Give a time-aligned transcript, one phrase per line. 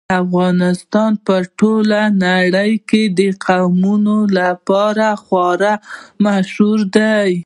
[0.21, 5.73] افغانستان په ټوله نړۍ کې د قومونه لپاره خورا
[6.25, 7.31] مشهور دی.